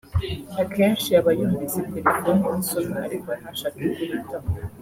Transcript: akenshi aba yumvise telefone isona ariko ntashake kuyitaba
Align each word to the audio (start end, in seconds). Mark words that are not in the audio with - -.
akenshi 0.61 1.09
aba 1.19 1.31
yumvise 1.39 1.79
telefone 1.93 2.41
isona 2.61 2.95
ariko 3.07 3.29
ntashake 3.39 3.83
kuyitaba 3.93 4.47